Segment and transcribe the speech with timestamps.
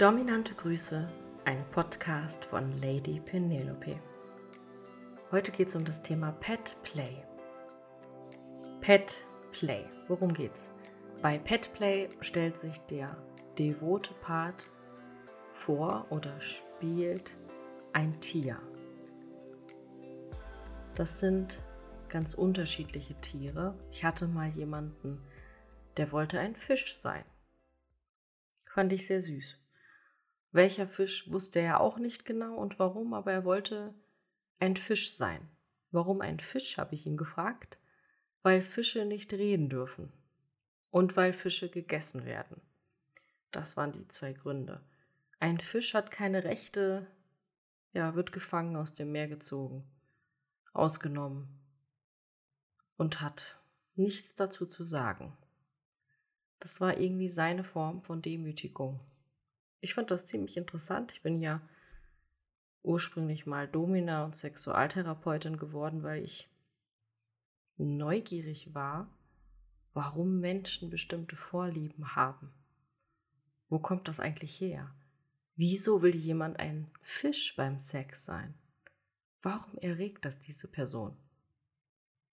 [0.00, 1.06] Dominante Grüße,
[1.44, 4.00] ein Podcast von Lady Penelope.
[5.30, 7.22] Heute geht es um das Thema Pet Play.
[8.80, 10.74] Pet Play, worum geht's?
[11.20, 13.14] Bei Pet Play stellt sich der
[13.58, 14.70] devote Part
[15.52, 17.36] vor oder spielt
[17.92, 18.58] ein Tier.
[20.94, 21.62] Das sind
[22.08, 23.78] ganz unterschiedliche Tiere.
[23.92, 25.20] Ich hatte mal jemanden,
[25.98, 27.26] der wollte ein Fisch sein.
[28.64, 29.60] Fand ich sehr süß.
[30.52, 33.94] Welcher Fisch wusste er auch nicht genau und warum, aber er wollte
[34.58, 35.48] ein Fisch sein.
[35.92, 37.78] Warum ein Fisch, habe ich ihn gefragt.
[38.42, 40.12] Weil Fische nicht reden dürfen
[40.90, 42.60] und weil Fische gegessen werden.
[43.50, 44.80] Das waren die zwei Gründe.
[45.38, 47.06] Ein Fisch hat keine Rechte,
[47.92, 49.84] ja, wird gefangen aus dem Meer gezogen,
[50.72, 51.48] ausgenommen
[52.96, 53.58] und hat
[53.94, 55.36] nichts dazu zu sagen.
[56.60, 59.00] Das war irgendwie seine Form von Demütigung.
[59.80, 61.12] Ich fand das ziemlich interessant.
[61.12, 61.60] Ich bin ja
[62.82, 66.48] ursprünglich mal Domina und Sexualtherapeutin geworden, weil ich
[67.76, 69.08] neugierig war,
[69.92, 72.52] warum Menschen bestimmte Vorlieben haben.
[73.68, 74.94] Wo kommt das eigentlich her?
[75.56, 78.54] Wieso will jemand ein Fisch beim Sex sein?
[79.42, 81.16] Warum erregt das diese Person?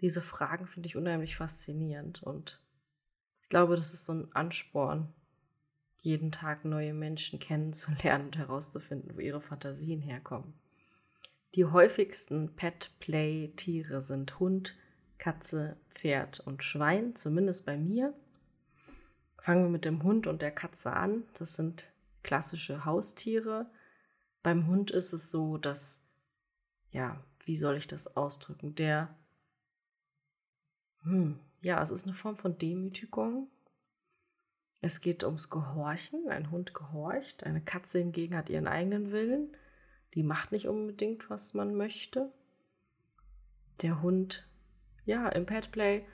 [0.00, 2.60] Diese Fragen finde ich unheimlich faszinierend und
[3.42, 5.12] ich glaube, das ist so ein Ansporn,
[6.02, 10.52] jeden Tag neue Menschen kennenzulernen und herauszufinden, wo ihre Fantasien herkommen.
[11.54, 14.74] Die häufigsten Pet-Play-Tiere sind Hund,
[15.18, 18.14] Katze, Pferd und Schwein, zumindest bei mir.
[19.38, 21.22] Fangen wir mit dem Hund und der Katze an.
[21.38, 21.88] Das sind
[22.24, 23.70] klassische Haustiere.
[24.42, 26.04] Beim Hund ist es so, dass,
[26.90, 28.74] ja, wie soll ich das ausdrücken?
[28.74, 29.14] Der,
[31.02, 33.48] hm, ja, es ist eine Form von Demütigung.
[34.82, 36.28] Es geht ums Gehorchen.
[36.28, 37.44] Ein Hund gehorcht.
[37.44, 39.56] Eine Katze hingegen hat ihren eigenen Willen.
[40.14, 42.30] Die macht nicht unbedingt, was man möchte.
[43.80, 44.46] Der Hund
[45.04, 46.04] ja, im Petplay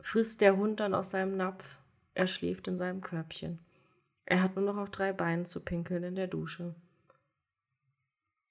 [0.00, 1.80] frisst der Hund dann aus seinem Napf.
[2.14, 3.60] Er schläft in seinem Körbchen.
[4.24, 6.74] Er hat nur noch auf drei Beinen zu pinkeln in der Dusche.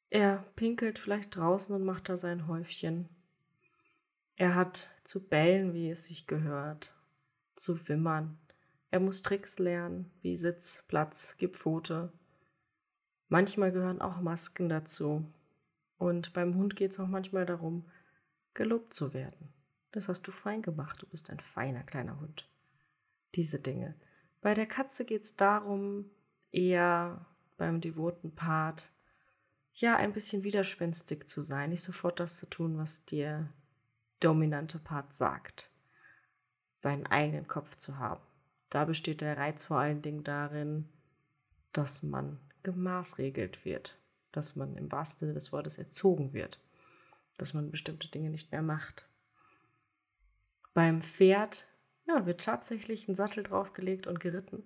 [0.09, 3.09] Er pinkelt vielleicht draußen und macht da sein Häufchen.
[4.37, 6.93] Er hat zu bellen, wie es sich gehört,
[7.55, 8.37] zu wimmern.
[8.95, 12.13] Er muss Tricks lernen, wie Sitz, Platz, gib Pfote.
[13.27, 15.29] Manchmal gehören auch Masken dazu.
[15.97, 17.91] Und beim Hund geht es auch manchmal darum,
[18.53, 19.53] gelobt zu werden.
[19.91, 21.01] Das hast du fein gemacht.
[21.01, 22.49] Du bist ein feiner kleiner Hund.
[23.35, 23.95] Diese Dinge.
[24.39, 26.09] Bei der Katze geht es darum,
[26.53, 27.25] eher
[27.57, 28.87] beim devoten Part,
[29.73, 33.49] ja, ein bisschen widerspenstig zu sein, nicht sofort das zu tun, was der
[34.21, 35.69] dominante Part sagt.
[36.79, 38.21] Seinen eigenen Kopf zu haben.
[38.69, 40.89] Da besteht der Reiz vor allen Dingen darin,
[41.71, 43.97] dass man gemaßregelt wird,
[44.31, 46.59] dass man im wahrsten Sinne des Wortes erzogen wird,
[47.37, 49.07] dass man bestimmte Dinge nicht mehr macht.
[50.73, 51.71] Beim Pferd
[52.07, 54.63] ja, wird tatsächlich ein Sattel draufgelegt und geritten.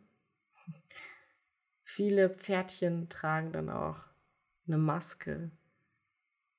[1.83, 3.99] Viele Pferdchen tragen dann auch
[4.67, 5.51] eine Maske,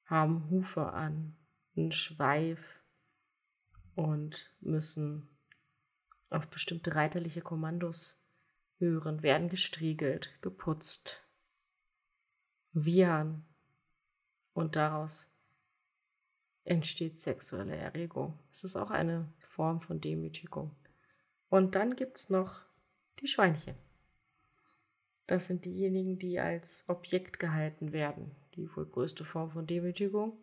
[0.04, 1.36] haben Hufe an,
[1.76, 2.82] einen Schweif
[3.94, 5.28] und müssen
[6.30, 8.24] auf bestimmte reiterliche Kommandos
[8.78, 11.22] hören, werden gestriegelt, geputzt,
[12.72, 13.44] wiehern
[14.54, 15.30] und daraus
[16.64, 18.38] entsteht sexuelle Erregung.
[18.50, 20.74] Es ist auch eine Form von Demütigung.
[21.48, 22.62] Und dann gibt es noch
[23.18, 23.74] die Schweinchen.
[25.26, 28.34] Das sind diejenigen, die als Objekt gehalten werden.
[28.54, 30.36] Die wohl größte Form von Demütigung.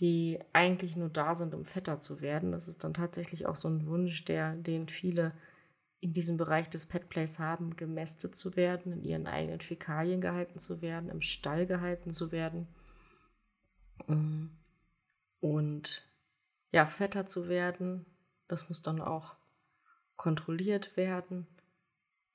[0.00, 2.52] Die eigentlich nur da sind, um fetter zu werden.
[2.52, 5.32] Das ist dann tatsächlich auch so ein Wunsch, der, den viele
[6.00, 10.82] in diesem Bereich des Petplays haben, gemästet zu werden, in ihren eigenen Fäkalien gehalten zu
[10.82, 12.66] werden, im Stall gehalten zu werden.
[14.08, 14.50] Mhm.
[15.38, 16.02] Und
[16.72, 18.06] ja, fetter zu werden,
[18.48, 19.36] das muss dann auch
[20.16, 21.46] kontrolliert werden.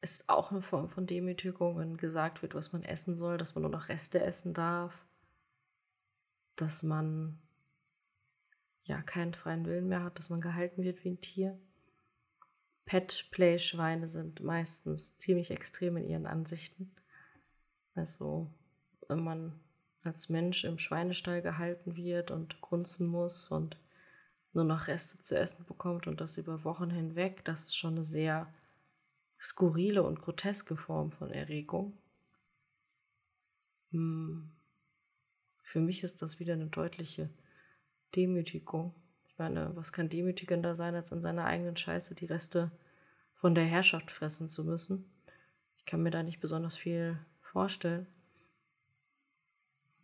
[0.02, 3.64] Ist auch eine Form von Demütigung, wenn gesagt wird, was man essen soll, dass man
[3.64, 5.06] nur noch Reste essen darf,
[6.56, 7.40] dass man
[8.88, 11.58] ja keinen freien Willen mehr hat, dass man gehalten wird wie ein Tier.
[12.86, 16.92] Pet-Play-Schweine sind meistens ziemlich extrem in ihren Ansichten.
[17.96, 18.50] Also,
[19.08, 19.60] wenn man
[20.04, 23.78] als Mensch im Schweinestall gehalten wird und grunzen muss und
[24.54, 28.06] nur noch Reste zu essen bekommt und das über Wochen hinweg, das ist schon eine
[28.06, 28.52] sehr
[29.40, 31.98] skurrile und groteske Form von Erregung.
[33.92, 34.52] Hm.
[35.62, 37.30] Für mich ist das wieder eine deutliche
[38.16, 38.96] Demütigung.
[39.28, 42.72] Ich meine, was kann demütigender sein, als in seiner eigenen Scheiße die Reste
[43.36, 45.06] von der Herrschaft fressen zu müssen?
[45.88, 48.06] kann mir da nicht besonders viel vorstellen.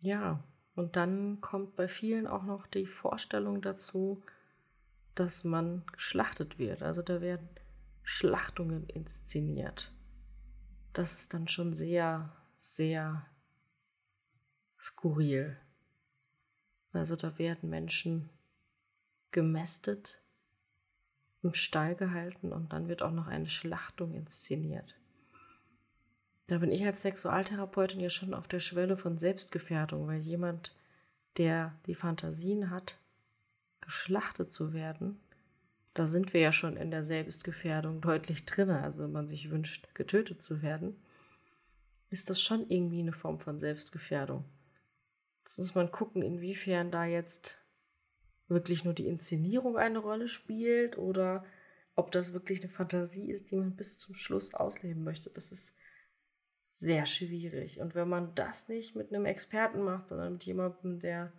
[0.00, 0.42] Ja,
[0.74, 4.22] und dann kommt bei vielen auch noch die Vorstellung dazu,
[5.14, 6.82] dass man geschlachtet wird.
[6.82, 7.48] Also da werden
[8.02, 9.92] Schlachtungen inszeniert.
[10.92, 13.26] Das ist dann schon sehr, sehr
[14.80, 15.56] skurril.
[16.94, 18.30] Also da werden Menschen
[19.30, 20.20] gemästet,
[21.42, 24.94] im Stall gehalten und dann wird auch noch eine Schlachtung inszeniert.
[26.46, 30.74] Da bin ich als Sexualtherapeutin ja schon auf der Schwelle von Selbstgefährdung, weil jemand,
[31.36, 32.96] der die Fantasien hat,
[33.80, 35.20] geschlachtet zu werden,
[35.94, 40.42] da sind wir ja schon in der Selbstgefährdung deutlich drin, also man sich wünscht, getötet
[40.42, 40.96] zu werden,
[42.10, 44.44] ist das schon irgendwie eine Form von Selbstgefährdung.
[45.44, 47.58] Jetzt muss man gucken, inwiefern da jetzt
[48.48, 51.44] wirklich nur die Inszenierung eine Rolle spielt oder
[51.96, 55.28] ob das wirklich eine Fantasie ist, die man bis zum Schluss ausleben möchte.
[55.30, 55.74] Das ist
[56.68, 57.80] sehr schwierig.
[57.80, 61.32] Und wenn man das nicht mit einem Experten macht, sondern mit jemandem, der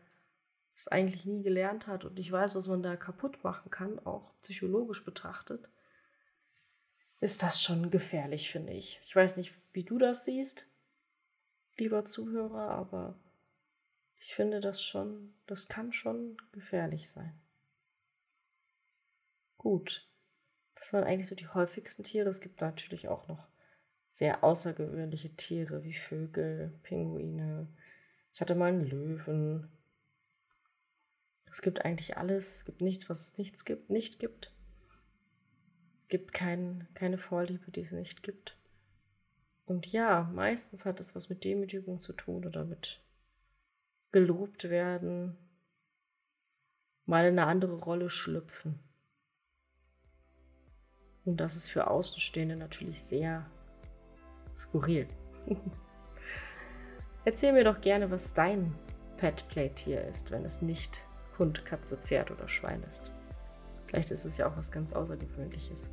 [0.76, 4.34] es eigentlich nie gelernt hat und nicht weiß, was man da kaputt machen kann, auch
[4.42, 5.68] psychologisch betrachtet,
[7.22, 9.00] ist das schon gefährlich, finde ich.
[9.04, 10.68] Ich weiß nicht, wie du das siehst,
[11.78, 13.18] lieber Zuhörer, aber
[14.20, 17.40] ich finde das schon, das kann schon gefährlich sein.
[19.58, 20.10] Gut.
[20.76, 22.30] Das waren eigentlich so die häufigsten Tiere.
[22.30, 23.48] Es gibt natürlich auch noch
[24.12, 27.68] sehr außergewöhnliche Tiere wie Vögel, Pinguine.
[28.34, 29.72] Ich hatte mal einen Löwen.
[31.50, 32.58] Es gibt eigentlich alles.
[32.58, 34.54] Es gibt nichts, was es nichts gibt, nicht gibt.
[36.00, 38.58] Es gibt kein, keine Vorliebe, die es nicht gibt.
[39.66, 43.02] Und ja, meistens hat es was mit Demütigung zu tun oder mit
[44.16, 45.36] gelobt werden,
[47.06, 48.80] mal in eine andere Rolle schlüpfen.
[51.26, 53.46] Und das ist für Außenstehende natürlich sehr
[54.56, 55.10] skurril.
[57.26, 58.74] Erzähl mir doch gerne, was dein
[59.18, 61.02] Pet-Play-Tier ist, wenn es nicht
[61.38, 63.12] Hund, Katze, Pferd oder Schwein ist.
[63.88, 65.90] Vielleicht ist es ja auch was ganz Außergewöhnliches.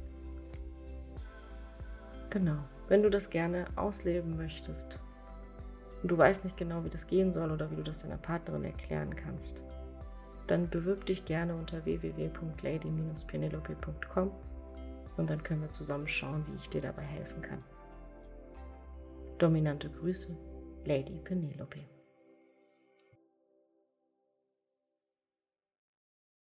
[2.31, 2.63] Genau.
[2.87, 5.01] Wenn du das gerne ausleben möchtest,
[6.03, 8.65] und du weißt nicht genau, wie das gehen soll oder wie du das deiner Partnerin
[8.65, 9.63] erklären kannst,
[10.47, 14.33] dann bewirb dich gerne unter www.lady-penelope.com
[15.17, 17.63] und dann können wir zusammen schauen, wie ich dir dabei helfen kann.
[19.39, 20.37] Dominante Grüße,
[20.85, 21.92] Lady Penelope.